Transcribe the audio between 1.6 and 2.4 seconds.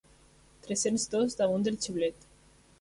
del xiulet.